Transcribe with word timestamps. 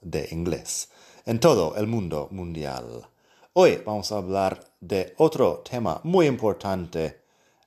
de 0.00 0.28
inglés 0.30 0.88
en 1.26 1.40
todo 1.40 1.76
el 1.76 1.86
mundo 1.86 2.28
mundial. 2.30 3.06
Hoy 3.52 3.82
vamos 3.84 4.10
a 4.12 4.16
hablar 4.16 4.64
de 4.80 5.14
otro 5.18 5.58
tema 5.58 6.00
muy 6.02 6.26
importante 6.26 7.22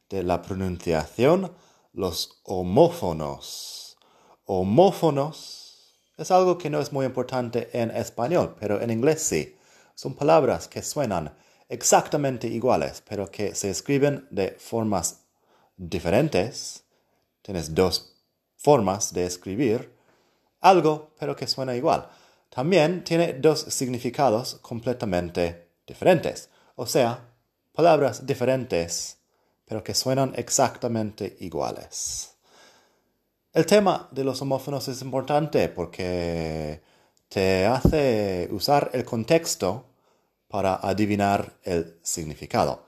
de 0.09 0.23
la 0.23 0.41
pronunciación, 0.41 1.51
los 1.93 2.41
homófonos. 2.43 3.97
Homófonos 4.45 5.99
es 6.17 6.31
algo 6.31 6.57
que 6.57 6.69
no 6.69 6.79
es 6.79 6.91
muy 6.91 7.05
importante 7.05 7.69
en 7.73 7.91
español, 7.91 8.55
pero 8.59 8.81
en 8.81 8.89
inglés 8.89 9.21
sí. 9.21 9.55
Son 9.95 10.15
palabras 10.15 10.67
que 10.67 10.81
suenan 10.81 11.35
exactamente 11.69 12.47
iguales, 12.47 13.03
pero 13.07 13.29
que 13.29 13.55
se 13.55 13.69
escriben 13.69 14.27
de 14.31 14.51
formas 14.51 15.21
diferentes. 15.77 16.83
Tienes 17.41 17.75
dos 17.75 18.15
formas 18.57 19.13
de 19.13 19.25
escribir 19.25 19.93
algo, 20.61 21.11
pero 21.19 21.35
que 21.35 21.47
suena 21.47 21.75
igual 21.75 22.09
también 22.53 23.03
tiene 23.03 23.33
dos 23.33 23.61
significados 23.61 24.59
completamente 24.61 25.69
diferentes, 25.87 26.51
o 26.75 26.85
sea, 26.85 27.31
palabras 27.73 28.27
diferentes, 28.27 29.17
pero 29.65 29.83
que 29.83 29.95
suenan 29.95 30.33
exactamente 30.35 31.35
iguales. 31.39 32.35
El 33.53 33.65
tema 33.65 34.07
de 34.11 34.23
los 34.23 34.39
homófonos 34.43 34.87
es 34.87 35.01
importante 35.01 35.67
porque 35.69 36.83
te 37.27 37.65
hace 37.65 38.47
usar 38.51 38.91
el 38.93 39.03
contexto 39.03 39.87
para 40.47 40.75
adivinar 40.75 41.57
el 41.63 41.97
significado. 42.03 42.85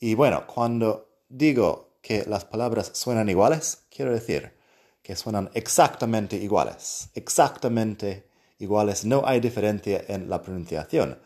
Y 0.00 0.14
bueno, 0.14 0.48
cuando 0.48 1.20
digo 1.28 1.98
que 2.02 2.24
las 2.26 2.44
palabras 2.44 2.90
suenan 2.94 3.28
iguales, 3.28 3.84
quiero 3.88 4.12
decir 4.12 4.56
que 5.00 5.14
suenan 5.14 5.48
exactamente 5.54 6.34
iguales, 6.34 7.10
exactamente 7.14 8.26
iguales, 8.58 9.04
no 9.04 9.22
hay 9.26 9.40
diferencia 9.40 10.04
en 10.08 10.28
la 10.28 10.42
pronunciación. 10.42 11.18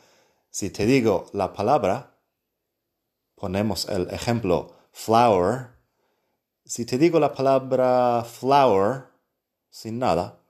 Si 0.51 0.71
te 0.71 0.87
digo 0.87 1.27
la 1.33 1.53
palabra, 1.53 2.17
ponemos 3.35 3.89
el 3.89 4.11
ejemplo 4.11 4.75
flower. 4.93 5.69
Si 6.65 6.85
te 6.85 6.99
digo 6.99 7.21
la 7.21 7.33
palabra 7.33 8.25
flower 8.25 9.05
sin 9.71 9.99
nada, 9.99 10.41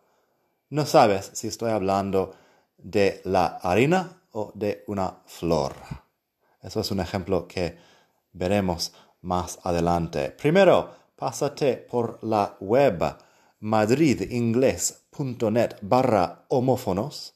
no 0.70 0.86
sabes 0.86 1.30
si 1.34 1.48
estoy 1.48 1.70
hablando 1.70 2.34
de 2.78 3.20
la 3.24 3.58
harina 3.62 4.22
o 4.32 4.52
de 4.54 4.84
una 4.86 5.22
flor. 5.26 5.74
Eso 6.62 6.80
es 6.80 6.90
un 6.90 7.00
ejemplo 7.00 7.46
que 7.46 7.76
veremos 8.32 8.92
más 9.22 9.58
adelante. 9.64 10.30
Primero, 10.30 10.94
pásate 11.16 11.76
por 11.76 12.22
la 12.22 12.56
web 12.60 13.16
madridingles.net 15.10 15.76
barra 15.82 16.44
homófonos 16.48 17.34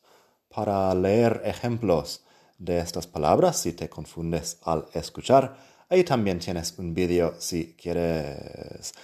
para 0.49 0.95
leer 0.95 1.43
ejemplos 1.45 2.23
de 2.59 2.79
estas 2.79 3.07
palabras 3.07 3.59
si 3.59 3.73
te 3.73 3.89
confundes 3.89 4.59
al 4.63 4.87
escuchar. 4.95 5.57
Ahí 5.89 6.05
también 6.05 6.39
tienes 6.39 6.79
un 6.79 6.95
vídeo 6.95 7.35
si 7.39 7.75
quieres 7.75 8.95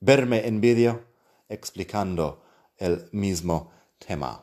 verme 0.00 0.46
en 0.46 0.60
vídeo 0.60 1.04
explicando 1.48 2.42
el 2.78 3.08
mismo 3.12 3.70
tema. 3.98 4.42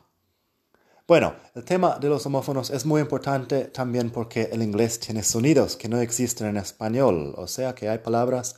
Bueno, 1.06 1.34
el 1.54 1.64
tema 1.64 1.98
de 1.98 2.08
los 2.08 2.24
homófonos 2.24 2.70
es 2.70 2.86
muy 2.86 3.02
importante 3.02 3.66
también 3.66 4.10
porque 4.10 4.48
el 4.50 4.62
inglés 4.62 4.98
tiene 4.98 5.22
sonidos 5.22 5.76
que 5.76 5.88
no 5.88 6.00
existen 6.00 6.46
en 6.46 6.56
español, 6.56 7.34
o 7.36 7.46
sea 7.46 7.74
que 7.74 7.90
hay 7.90 7.98
palabras 7.98 8.56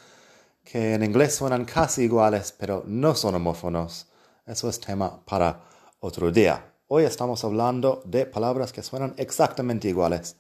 que 0.63 0.95
en 0.95 1.03
inglés 1.03 1.35
suenan 1.35 1.65
casi 1.65 2.05
iguales, 2.05 2.55
pero 2.57 2.85
no 2.87 3.17
son 3.17 3.35
homófonos. 3.35 4.07
Eso 4.47 4.69
es 4.69 4.79
tema 4.79 5.25
para 5.25 5.61
otro 5.99 6.31
día. 6.31 6.73
Hoy 6.87 7.03
estamos 7.03 7.43
hablando 7.43 8.01
de 8.05 8.27
palabras 8.27 8.73
que 8.73 8.81
suenan 8.81 9.13
exactamente 9.17 9.89
iguales. 9.89 10.37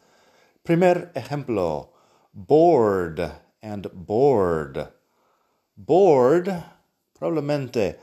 Primer 0.62 1.10
ejemplo, 1.16 1.92
bored 2.32 3.18
and 3.62 3.90
bored. 3.92 4.90
Bored, 5.74 6.48
probablemente 7.18 7.98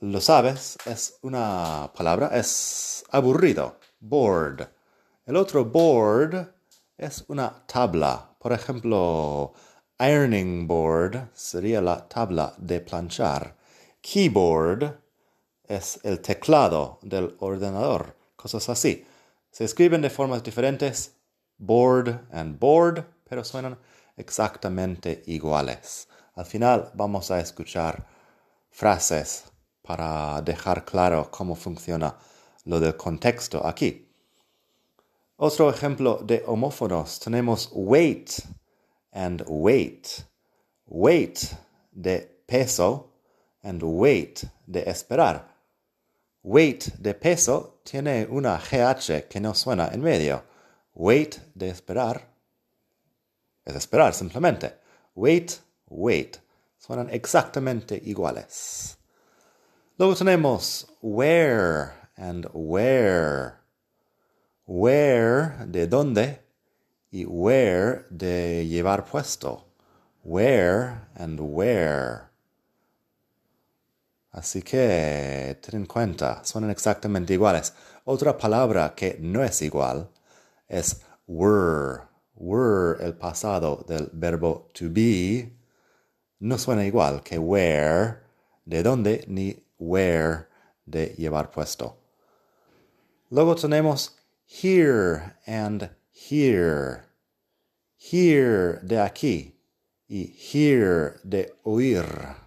lo 0.00 0.18
sabes, 0.22 0.78
es 0.86 1.18
una 1.20 1.92
palabra, 1.94 2.28
es 2.32 3.04
aburrido. 3.10 3.76
Bored. 4.00 4.66
El 5.26 5.36
otro 5.36 5.66
board 5.66 6.54
es 6.96 7.22
una 7.28 7.66
tabla. 7.66 8.34
Por 8.38 8.54
ejemplo, 8.54 9.52
Ironing 9.98 10.66
board 10.66 11.28
sería 11.34 11.82
la 11.82 12.08
tabla 12.08 12.54
de 12.56 12.80
planchar. 12.80 13.65
Keyboard 14.06 15.00
es 15.64 15.98
el 16.04 16.20
teclado 16.20 17.00
del 17.02 17.36
ordenador. 17.40 18.14
Cosas 18.36 18.68
así. 18.68 19.04
Se 19.50 19.64
escriben 19.64 20.00
de 20.00 20.10
formas 20.10 20.44
diferentes, 20.44 21.16
board 21.58 22.28
and 22.30 22.56
board, 22.56 23.04
pero 23.28 23.42
suenan 23.42 23.76
exactamente 24.16 25.24
iguales. 25.26 26.06
Al 26.34 26.46
final 26.46 26.92
vamos 26.94 27.32
a 27.32 27.40
escuchar 27.40 28.06
frases 28.70 29.46
para 29.82 30.40
dejar 30.40 30.84
claro 30.84 31.28
cómo 31.28 31.56
funciona 31.56 32.16
lo 32.64 32.78
del 32.78 32.96
contexto 32.96 33.66
aquí. 33.66 34.08
Otro 35.36 35.68
ejemplo 35.68 36.20
de 36.22 36.44
homófonos 36.46 37.18
tenemos 37.18 37.70
wait 37.72 38.30
and 39.10 39.42
weight. 39.48 40.06
Weight 40.86 41.40
de 41.90 42.42
peso 42.46 43.15
and 43.62 43.82
wait 43.82 44.44
de 44.66 44.82
esperar. 44.88 45.48
Weight 46.42 46.94
de 46.98 47.14
peso 47.14 47.80
tiene 47.84 48.26
una 48.30 48.58
GH 48.58 49.28
que 49.28 49.40
no 49.40 49.54
suena 49.54 49.88
en 49.92 50.00
medio. 50.00 50.44
Wait 50.94 51.40
de 51.54 51.68
esperar 51.68 52.36
es 53.66 53.74
esperar 53.74 54.14
simplemente. 54.14 54.78
Wait, 55.14 55.60
wait. 55.88 56.38
Suenan 56.78 57.10
exactamente 57.10 58.00
iguales. 58.04 58.96
Luego 59.98 60.14
tenemos 60.14 60.86
where 61.02 61.92
and 62.16 62.46
where. 62.52 63.54
Where 64.66 65.66
de 65.66 65.86
dónde 65.88 66.40
y 67.10 67.24
wear 67.24 68.06
de 68.10 68.66
llevar 68.68 69.04
puesto. 69.04 69.64
Wear 70.22 71.08
and 71.16 71.40
wear. 71.40 72.30
Así 74.36 74.60
que 74.60 75.58
ten 75.62 75.80
en 75.80 75.86
cuenta, 75.86 76.44
son 76.44 76.68
exactamente 76.68 77.32
iguales. 77.32 77.72
Otra 78.04 78.36
palabra 78.36 78.94
que 78.94 79.16
no 79.18 79.42
es 79.42 79.62
igual 79.62 80.10
es 80.68 81.00
were. 81.26 82.02
Were, 82.34 83.02
el 83.02 83.14
pasado 83.14 83.82
del 83.88 84.10
verbo 84.12 84.68
to 84.74 84.90
be, 84.90 85.56
no 86.40 86.58
suena 86.58 86.84
igual 86.84 87.22
que 87.22 87.38
wear, 87.38 88.24
de 88.66 88.82
dónde, 88.82 89.24
ni 89.26 89.56
wear, 89.78 90.50
de 90.84 91.14
llevar 91.16 91.50
puesto. 91.50 91.96
Luego 93.30 93.54
tenemos 93.54 94.18
here 94.46 95.36
and 95.46 95.88
here. 96.12 97.04
Hear 97.96 98.82
de 98.82 99.00
aquí 99.00 99.58
y 100.06 100.36
hear 100.52 101.20
de 101.24 101.54
oír. 101.62 102.45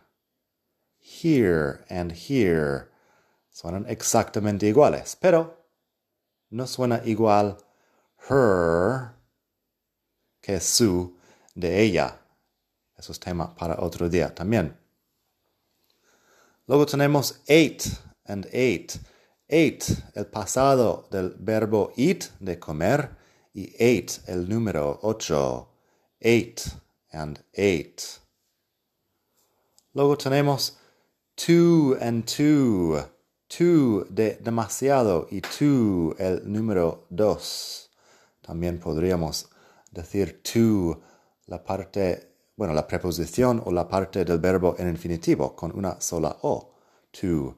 Hear 1.21 1.85
and 1.89 2.11
hear 2.11 2.89
suenan 3.51 3.85
exactamente 3.89 4.67
iguales, 4.67 5.17
pero 5.19 5.57
no 6.49 6.65
suena 6.65 7.01
igual 7.05 7.57
her 8.29 9.15
que 10.41 10.59
su 10.59 11.17
de 11.55 11.81
ella. 11.81 12.19
Eso 12.97 13.11
es 13.11 13.19
tema 13.19 13.53
para 13.55 13.81
otro 13.81 14.09
día 14.09 14.33
también. 14.33 14.77
Luego 16.67 16.85
tenemos 16.85 17.41
ate 17.43 17.83
and 18.25 18.45
ate. 18.47 18.99
Ate, 19.51 19.83
el 20.13 20.27
pasado 20.27 21.07
del 21.09 21.35
verbo 21.39 21.91
eat, 21.97 22.25
de 22.39 22.59
comer, 22.59 23.17
y 23.53 23.73
eight, 23.79 24.19
el 24.27 24.47
número 24.47 24.99
ocho. 25.01 25.69
Eight 26.19 26.61
and 27.11 27.43
eight. 27.53 28.01
Luego 29.93 30.15
tenemos 30.17 30.78
two 31.45 31.97
and 32.01 32.25
two. 32.25 32.99
tú 33.47 34.05
de 34.09 34.37
demasiado 34.41 35.27
y 35.31 35.41
tú 35.41 36.13
el 36.19 36.41
número 36.51 37.07
dos. 37.09 37.89
También 38.41 38.79
podríamos 38.79 39.49
decir 39.91 40.41
tú 40.43 40.99
la 41.45 41.63
parte, 41.63 42.35
bueno, 42.57 42.73
la 42.73 42.85
preposición 42.85 43.61
o 43.65 43.71
la 43.71 43.87
parte 43.87 44.25
del 44.25 44.39
verbo 44.39 44.75
en 44.77 44.89
infinitivo 44.89 45.55
con 45.55 45.75
una 45.75 45.99
sola 46.01 46.37
O. 46.41 46.75
Tú. 47.09 47.57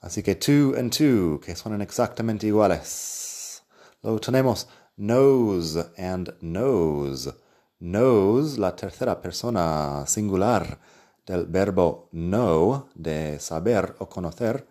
Así 0.00 0.22
que 0.22 0.34
tú 0.34 0.74
and 0.78 0.94
tú, 0.94 1.40
que 1.40 1.56
suenan 1.56 1.80
exactamente 1.80 2.46
iguales. 2.46 3.62
Luego 4.02 4.20
tenemos 4.20 4.68
knows 4.96 5.76
and 5.96 6.38
knows. 6.40 7.32
Knows, 7.78 8.58
la 8.58 8.76
tercera 8.76 9.20
persona 9.20 10.04
singular 10.06 10.78
del 11.26 11.46
verbo 11.46 12.08
know, 12.12 12.88
de 12.94 13.38
saber 13.38 13.94
o 13.98 14.08
conocer, 14.08 14.66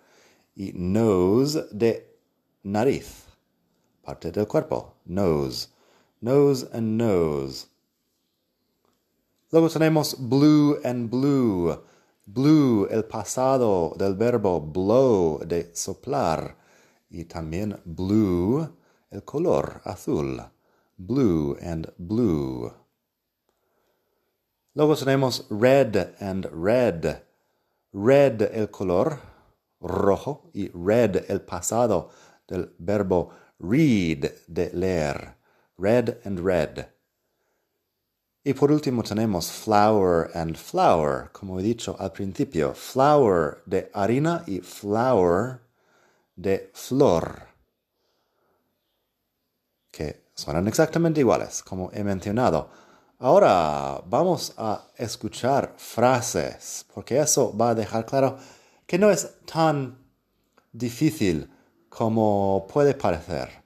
y 0.55 0.73
nose 0.73 1.67
de 1.71 2.17
nariz, 2.63 3.25
parte 4.03 4.31
del 4.31 4.47
cuerpo, 4.47 4.95
nose, 5.05 5.69
nose 6.19 6.67
and 6.73 6.97
nose. 6.97 7.67
Luego 9.51 9.69
tenemos 9.69 10.15
blue 10.17 10.79
and 10.83 11.09
blue, 11.09 11.77
blue, 12.25 12.87
el 12.89 13.05
pasado 13.05 13.93
del 13.97 14.15
verbo 14.15 14.61
blow, 14.61 15.39
de 15.45 15.75
soplar, 15.75 16.57
y 17.09 17.25
también 17.25 17.79
blue, 17.83 18.69
el 19.09 19.23
color 19.23 19.81
azul, 19.83 20.41
blue 20.97 21.57
and 21.61 21.91
blue. 21.97 22.71
Luego 24.73 24.95
tenemos 24.95 25.45
red 25.49 26.15
and 26.19 26.45
red. 26.51 27.23
Red 27.93 28.41
el 28.53 28.69
color 28.69 29.19
rojo 29.81 30.49
y 30.53 30.69
red 30.69 31.29
el 31.29 31.41
pasado 31.41 32.09
del 32.47 32.73
verbo 32.77 33.31
read 33.59 34.31
de 34.47 34.71
leer. 34.73 35.35
Red 35.77 36.19
and 36.23 36.39
red. 36.39 36.85
Y 38.43 38.53
por 38.53 38.71
último 38.71 39.03
tenemos 39.03 39.51
flour 39.51 40.31
and 40.33 40.55
flower, 40.55 41.31
como 41.31 41.59
he 41.59 41.63
dicho 41.63 41.95
al 41.99 42.11
principio. 42.11 42.73
Flour 42.73 43.61
de 43.65 43.91
harina 43.93 44.43
y 44.47 44.61
flower 44.61 45.59
de 46.35 46.71
flor. 46.73 47.47
Que 49.91 50.23
suenan 50.33 50.67
exactamente 50.67 51.19
iguales, 51.19 51.61
como 51.61 51.91
he 51.93 52.03
mencionado. 52.03 52.71
Ahora 53.23 54.01
vamos 54.07 54.51
a 54.57 54.87
escuchar 54.97 55.75
frases, 55.77 56.87
porque 56.91 57.19
eso 57.19 57.55
va 57.55 57.69
a 57.69 57.75
dejar 57.75 58.03
claro 58.03 58.39
que 58.87 58.97
no 58.97 59.11
es 59.11 59.35
tan 59.45 59.95
difícil 60.71 61.47
como 61.87 62.65
puede 62.67 62.95
parecer. 62.95 63.61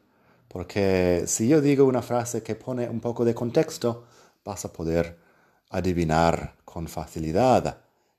Porque 0.49 1.23
si 1.27 1.47
yo 1.47 1.61
digo 1.61 1.85
una 1.85 2.01
frase 2.01 2.43
que 2.43 2.55
pone 2.55 2.89
un 2.89 2.99
poco 2.99 3.23
de 3.23 3.33
contexto, 3.33 4.07
vas 4.43 4.65
a 4.65 4.73
poder 4.73 5.17
adivinar 5.69 6.57
con 6.65 6.89
facilidad 6.89 7.77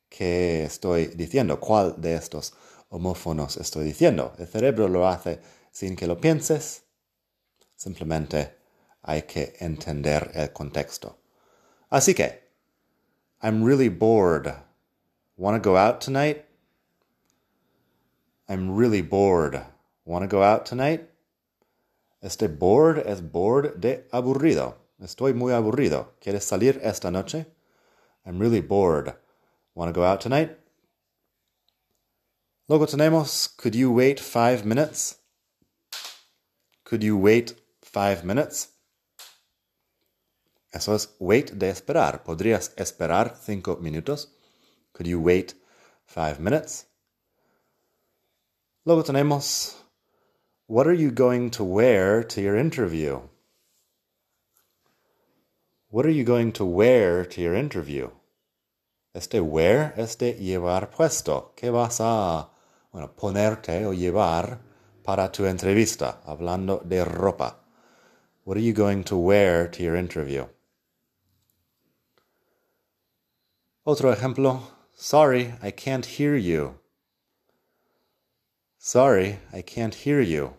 qué 0.08 0.64
estoy 0.64 1.08
diciendo, 1.08 1.60
cuál 1.60 2.00
de 2.00 2.14
estos 2.14 2.54
homófonos 2.88 3.58
estoy 3.58 3.84
diciendo. 3.84 4.32
El 4.38 4.46
cerebro 4.46 4.88
lo 4.88 5.06
hace 5.06 5.42
sin 5.70 5.96
que 5.96 6.06
lo 6.06 6.18
pienses, 6.18 6.84
simplemente 7.74 8.56
hay 9.02 9.24
que 9.24 9.54
entender 9.60 10.30
el 10.32 10.50
contexto. 10.54 11.25
Uh, 11.90 11.96
Así 11.96 12.14
que, 12.14 12.38
I'm 13.42 13.62
really 13.62 13.88
bored. 13.88 14.54
Want 15.36 15.54
to 15.54 15.60
go 15.60 15.76
out 15.76 16.00
tonight? 16.00 16.44
I'm 18.48 18.76
really 18.76 19.02
bored. 19.02 19.62
Want 20.04 20.22
to 20.22 20.28
go 20.28 20.42
out 20.42 20.66
tonight? 20.66 21.08
Este 22.22 22.48
bored 22.48 22.98
es 22.98 23.20
bored 23.20 23.80
de 23.80 24.04
aburrido. 24.12 24.74
Estoy 25.02 25.34
muy 25.34 25.52
aburrido. 25.52 26.08
¿Quieres 26.20 26.44
salir 26.44 26.80
esta 26.82 27.10
noche? 27.10 27.46
I'm 28.24 28.38
really 28.38 28.60
bored. 28.60 29.14
Want 29.74 29.88
to 29.88 29.92
go 29.92 30.04
out 30.04 30.20
tonight? 30.20 30.56
Luego 32.68 32.86
tenemos, 32.86 33.56
could 33.56 33.76
you 33.76 33.92
wait 33.92 34.18
five 34.18 34.64
minutes? 34.64 35.18
Could 36.84 37.04
you 37.04 37.16
wait 37.16 37.54
five 37.82 38.24
minutes? 38.24 38.68
Eso 40.76 40.94
es 40.94 41.16
wait 41.18 41.52
de 41.52 41.70
esperar. 41.70 42.22
¿Podrías 42.22 42.74
esperar 42.76 43.34
cinco 43.40 43.78
minutos? 43.80 44.28
Could 44.92 45.06
you 45.06 45.18
wait 45.18 45.54
five 46.04 46.38
minutes? 46.38 46.86
Luego 48.84 49.02
tenemos, 49.02 49.74
what 50.66 50.86
are 50.86 50.92
you 50.92 51.10
going 51.10 51.50
to 51.50 51.64
wear 51.64 52.22
to 52.22 52.42
your 52.42 52.58
interview? 52.58 53.22
What 55.88 56.04
are 56.04 56.12
you 56.12 56.24
going 56.24 56.52
to 56.52 56.66
wear 56.66 57.24
to 57.24 57.40
your 57.40 57.54
interview? 57.54 58.10
Este 59.14 59.40
wear 59.40 59.94
es 59.96 60.16
de 60.16 60.34
llevar 60.34 60.90
puesto. 60.90 61.52
¿Qué 61.56 61.70
vas 61.72 62.00
a 62.00 62.50
bueno, 62.92 63.14
ponerte 63.16 63.86
o 63.86 63.94
llevar 63.94 64.58
para 65.02 65.32
tu 65.32 65.46
entrevista? 65.46 66.20
Hablando 66.26 66.82
de 66.84 67.02
ropa. 67.02 67.60
What 68.44 68.58
are 68.58 68.62
you 68.62 68.74
going 68.74 69.04
to 69.04 69.16
wear 69.16 69.68
to 69.70 69.82
your 69.82 69.96
interview? 69.96 70.46
Otro 73.88 74.12
ejemplo. 74.12 74.62
Sorry, 74.96 75.54
I 75.62 75.70
can't 75.70 76.04
hear 76.04 76.34
you. 76.34 76.80
Sorry, 78.78 79.38
I 79.52 79.62
can't 79.62 79.94
hear 79.94 80.20
you. 80.20 80.54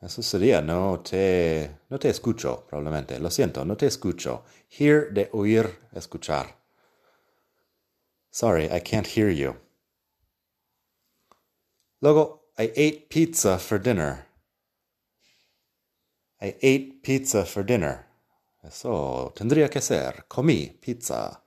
Eso 0.00 0.22
sería, 0.22 0.62
no 0.62 1.00
te, 1.00 1.68
no 1.90 1.98
te 1.98 2.08
escucho, 2.08 2.64
probablemente. 2.68 3.18
Lo 3.18 3.30
siento, 3.30 3.64
no 3.64 3.76
te 3.76 3.86
escucho. 3.86 4.44
Hear 4.68 5.12
de 5.12 5.28
oír, 5.32 5.76
escuchar. 5.92 6.54
Sorry, 8.30 8.66
I 8.70 8.78
can't 8.78 9.08
hear 9.08 9.30
you. 9.30 9.56
Luego, 12.00 12.42
I 12.56 12.70
ate 12.76 13.08
pizza 13.08 13.58
for 13.58 13.80
dinner. 13.80 14.26
I 16.40 16.54
ate 16.62 17.02
pizza 17.02 17.44
for 17.44 17.64
dinner. 17.64 18.06
Eso 18.62 19.32
tendría 19.34 19.68
que 19.68 19.80
ser. 19.80 20.26
Comí 20.28 20.68
pizza. 20.80 21.42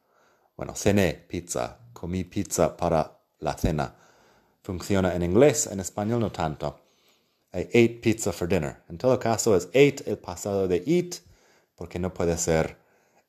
Bueno, 0.59 0.75
cené 0.75 1.13
pizza, 1.13 1.79
comí 1.93 2.25
pizza 2.25 2.75
para 2.75 3.17
la 3.39 3.53
cena. 3.53 3.95
Funciona 4.61 5.15
en 5.15 5.23
inglés, 5.23 5.67
en 5.67 5.79
español 5.79 6.19
no 6.19 6.33
tanto. 6.33 6.81
I 7.53 7.61
ate 7.61 7.99
pizza 8.01 8.33
for 8.33 8.45
dinner. 8.45 8.83
En 8.89 8.97
todo 8.97 9.17
caso 9.17 9.55
es 9.55 9.67
ate 9.67 10.03
el 10.05 10.17
pasado 10.17 10.67
de 10.67 10.83
eat, 10.85 11.21
porque 11.75 11.97
no 11.97 12.13
puede 12.13 12.37
ser 12.37 12.77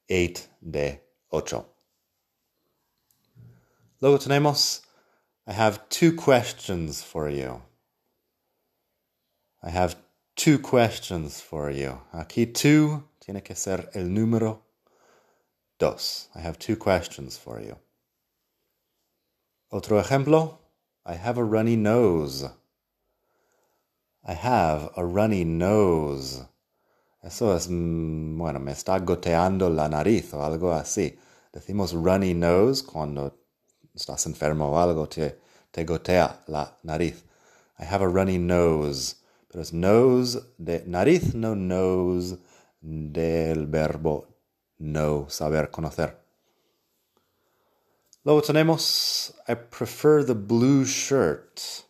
ate 0.08 0.40
de 0.60 1.08
ocho. 1.28 1.72
Luego 4.00 4.18
tenemos, 4.18 4.82
I 5.46 5.52
have 5.52 5.82
two 5.88 6.16
questions 6.16 7.04
for 7.04 7.30
you. 7.30 7.62
I 9.62 9.70
have 9.70 9.94
two 10.34 10.58
questions 10.58 11.40
for 11.40 11.70
you. 11.70 11.92
Aquí 12.12 12.52
two 12.52 13.08
tiene 13.24 13.44
que 13.44 13.54
ser 13.54 13.88
el 13.94 14.12
número 14.12 14.69
Dos. 15.80 16.28
I 16.34 16.40
have 16.40 16.58
two 16.58 16.76
questions 16.76 17.38
for 17.38 17.58
you. 17.58 17.74
Otro 19.72 19.98
ejemplo. 19.98 20.58
I 21.06 21.14
have 21.14 21.38
a 21.38 21.42
runny 21.42 21.74
nose. 21.74 22.44
I 24.22 24.34
have 24.34 24.90
a 24.94 25.04
runny 25.06 25.42
nose. 25.42 26.44
Eso 27.24 27.56
es, 27.56 27.68
mm, 27.68 28.36
bueno, 28.36 28.60
me 28.60 28.72
está 28.72 28.98
goteando 28.98 29.70
la 29.70 29.88
nariz 29.88 30.34
o 30.34 30.42
algo 30.42 30.70
así. 30.70 31.18
Decimos 31.50 31.94
runny 31.94 32.34
nose 32.34 32.84
cuando 32.84 33.38
estás 33.94 34.26
enfermo 34.26 34.70
o 34.70 34.78
algo, 34.78 35.08
te, 35.08 35.40
te 35.70 35.86
gotea 35.86 36.44
la 36.46 36.76
nariz. 36.82 37.24
I 37.78 37.84
have 37.84 38.04
a 38.04 38.08
runny 38.08 38.36
nose. 38.36 39.16
Pero 39.48 39.62
es 39.62 39.72
nose 39.72 40.40
de 40.58 40.84
nariz, 40.86 41.34
no 41.34 41.56
nose 41.56 42.36
del 42.82 43.66
verbo 43.66 44.29
know, 44.80 45.26
saber, 45.28 45.70
conocer. 45.70 46.16
Luego 48.24 48.42
tenemos, 48.42 49.32
I 49.48 49.54
prefer 49.54 50.24
the 50.24 50.34
blue 50.34 50.84
shirt. 50.84 51.84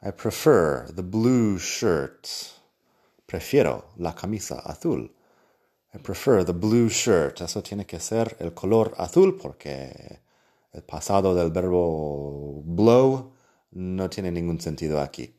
I 0.00 0.10
prefer 0.10 0.86
the 0.94 1.02
blue 1.02 1.58
shirt. 1.58 2.28
Prefiero 3.26 3.84
la 3.96 4.12
camisa 4.14 4.60
azul. 4.64 5.10
I 5.94 5.98
prefer 5.98 6.44
the 6.44 6.54
blue 6.54 6.88
shirt. 6.88 7.40
Eso 7.40 7.62
tiene 7.62 7.84
que 7.84 8.00
ser 8.00 8.36
el 8.40 8.52
color 8.52 8.94
azul 8.96 9.36
porque 9.36 10.20
el 10.72 10.82
pasado 10.82 11.34
del 11.34 11.50
verbo 11.50 12.62
blow 12.64 13.32
no 13.72 14.08
tiene 14.08 14.30
ningún 14.30 14.60
sentido 14.60 15.00
aquí. 15.00 15.34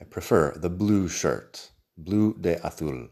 I 0.00 0.04
prefer 0.04 0.58
the 0.60 0.68
blue 0.68 1.08
shirt. 1.08 1.70
Blue 1.96 2.34
de 2.38 2.58
azul. 2.62 3.10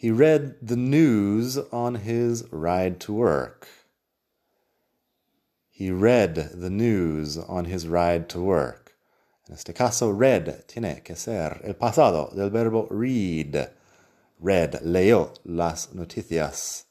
He 0.00 0.10
read 0.10 0.56
the 0.62 0.78
news 0.78 1.58
on 1.70 1.96
his 1.96 2.50
ride 2.50 3.00
to 3.00 3.12
work. 3.12 3.68
He 5.68 5.90
read 5.90 6.36
the 6.54 6.70
news 6.70 7.36
on 7.36 7.66
his 7.66 7.86
ride 7.86 8.26
to 8.30 8.40
work. 8.40 8.94
En 9.46 9.52
este 9.52 9.74
caso, 9.74 10.10
read 10.10 10.64
tiene 10.66 11.02
que 11.04 11.16
ser 11.16 11.60
el 11.64 11.74
pasado 11.74 12.34
del 12.34 12.48
verbo 12.48 12.86
read. 12.88 13.72
Read, 14.40 14.80
leyó 14.80 15.34
las 15.44 15.92
noticias 15.92 16.86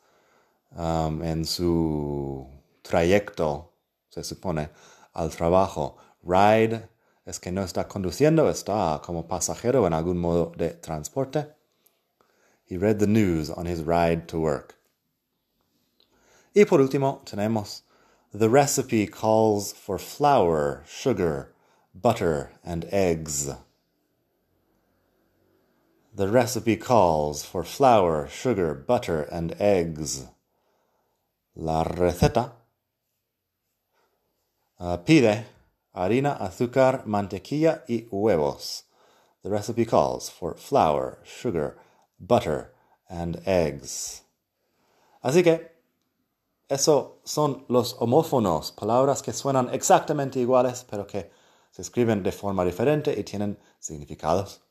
um, 0.78 1.24
en 1.24 1.46
su 1.46 2.48
trayecto, 2.84 3.72
se 4.12 4.24
supone, 4.24 4.70
al 5.16 5.32
trabajo. 5.32 5.98
Ride 6.22 6.88
es 7.26 7.40
que 7.40 7.52
no 7.52 7.64
está 7.64 7.88
conduciendo, 7.88 8.52
está 8.52 9.02
como 9.04 9.28
pasajero 9.28 9.88
en 9.88 9.94
algún 9.94 10.20
modo 10.20 10.52
de 10.56 10.70
transporte. 10.70 11.58
He 12.70 12.78
read 12.78 13.00
the 13.00 13.08
news 13.08 13.50
on 13.50 13.66
his 13.66 13.82
ride 13.82 14.28
to 14.28 14.40
work. 14.40 14.76
Y 16.56 16.66
por 16.66 16.80
último 16.80 17.26
tenemos 17.26 17.82
The 18.32 18.48
recipe 18.48 19.08
calls 19.08 19.74
for 19.74 19.98
flour, 19.98 20.84
sugar, 20.88 21.52
butter, 21.96 22.52
and 22.64 22.86
eggs. 22.92 23.50
The 26.14 26.28
recipe 26.28 26.76
calls 26.76 27.44
for 27.44 27.64
flour, 27.64 28.28
sugar, 28.28 28.76
butter, 28.76 29.24
and 29.24 29.56
eggs. 29.60 30.28
La 31.56 31.84
receta 31.84 32.52
uh, 34.80 34.98
pide 34.98 35.46
harina, 35.96 36.40
azúcar, 36.40 37.04
mantequilla 37.08 37.82
y 37.90 38.06
huevos. 38.12 38.84
The 39.42 39.50
recipe 39.50 39.86
calls 39.86 40.30
for 40.30 40.54
flour, 40.54 41.18
sugar, 41.24 41.76
butter, 42.20 42.74
and 43.08 43.42
eggs. 43.46 44.24
Así 45.22 45.44
que 45.44 45.80
eso 46.68 47.20
son 47.24 47.66
los 47.68 47.96
homófonos, 48.00 48.72
palabras 48.72 49.24
que 49.24 49.34
suenan 49.34 49.74
exactamente 49.74 50.40
iguales, 50.40 50.86
pero 50.88 51.08
que 51.08 51.32
se 51.72 51.82
escriben 51.82 52.22
de 52.22 52.32
forma 52.32 52.64
diferente 52.64 53.20
y 53.20 53.24
tienen 53.24 53.58
significados 53.80 54.62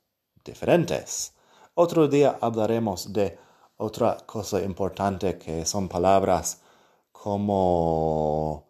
diferentes. 0.45 1.35
Otro 1.75 2.09
día 2.09 2.39
hablaremos 2.41 3.13
de 3.13 3.39
otra 3.77 4.17
cosa 4.27 4.61
importante 4.63 5.39
que 5.39 5.65
son 5.65 5.89
palabras 5.89 6.61
como, 7.13 8.67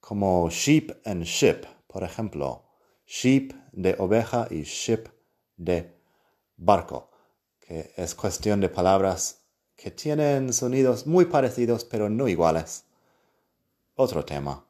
como 0.00 0.48
sheep 0.50 0.90
and 1.06 1.24
ship, 1.24 1.64
por 1.86 2.02
ejemplo, 2.02 2.64
sheep 3.06 3.52
de 3.72 3.96
oveja 3.98 4.46
y 4.50 4.62
ship 4.62 5.08
de 5.56 5.94
barco, 6.56 7.09
es 7.96 8.14
cuestión 8.14 8.60
de 8.60 8.68
palabras 8.68 9.38
que 9.76 9.90
tienen 9.90 10.52
sonidos 10.52 11.06
muy 11.06 11.26
parecidos 11.26 11.84
pero 11.84 12.08
no 12.08 12.28
iguales. 12.28 12.84
Otro 13.94 14.24
tema 14.24 14.64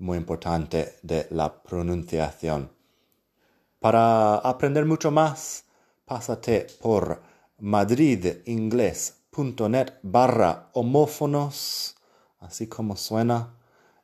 muy 0.00 0.18
importante 0.18 0.96
de 1.02 1.28
la 1.30 1.62
pronunciación. 1.62 2.72
Para 3.78 4.34
aprender 4.36 4.86
mucho 4.86 5.10
más, 5.10 5.64
pásate 6.04 6.66
por 6.80 7.22
madridingles.net 7.58 9.92
barra 10.02 10.70
homófonos, 10.72 11.96
así 12.40 12.66
como 12.66 12.96
suena, 12.96 13.54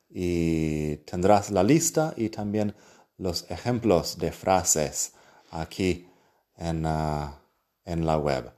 y 0.09 0.95
tendrás 0.97 1.49
la 1.51 1.63
lista 1.63 2.13
y 2.15 2.29
también 2.29 2.75
los 3.17 3.51
ejemplos 3.51 4.17
de 4.17 4.31
frases 4.31 5.11
aquí 5.51 6.07
en, 6.55 6.85
ah, 6.85 7.41
en 7.87 8.05
la 8.05 8.17
web. 8.17 8.51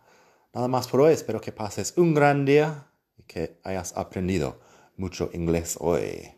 Nada 0.54 0.68
más 0.68 0.88
por 0.88 1.02
hoy, 1.02 1.14
espero 1.14 1.40
que 1.40 1.52
pases 1.52 1.94
un 1.96 2.14
gran 2.14 2.46
día 2.46 2.88
y 3.18 3.24
que 3.24 3.60
hayas 3.64 3.96
aprendido 3.96 4.60
mucho 4.98 5.30
inglés 5.32 5.78
hoy. 5.80 6.34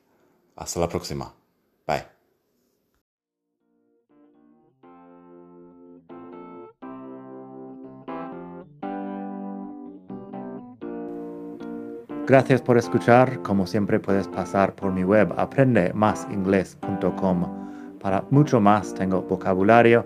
Hasta 0.55 0.79
la 0.79 0.89
próxima. 0.89 1.33
Bye. 1.87 2.05
Gracias 12.27 12.61
por 12.61 12.77
escuchar. 12.77 13.41
Como 13.41 13.65
siempre 13.65 13.99
puedes 13.99 14.27
pasar 14.27 14.75
por 14.75 14.91
mi 14.91 15.03
web 15.03 15.33
aprendemasingles.com. 15.37 17.97
Para 17.99 18.25
mucho 18.29 18.61
más 18.61 18.93
tengo 18.93 19.21
vocabulario, 19.21 20.05